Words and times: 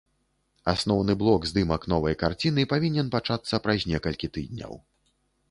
Асноўны 0.71 1.15
блок 1.21 1.45
здымак 1.49 1.85
новай 1.93 2.17
карціны 2.23 2.67
павінен 2.73 3.13
пачацца 3.17 3.61
праз 3.67 3.87
некалькі 3.93 4.33
тыдняў. 4.39 4.73